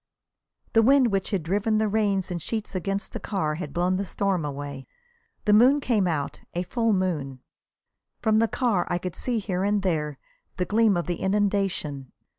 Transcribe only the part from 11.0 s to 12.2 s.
the inundation.